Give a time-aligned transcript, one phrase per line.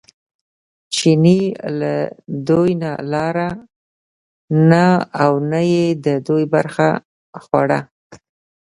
[0.93, 1.39] چیني
[1.79, 1.93] له
[2.47, 3.49] دوی نه لاره
[4.69, 4.85] نه
[5.23, 6.89] او نه یې د دوی برخه
[7.43, 7.79] خوړه.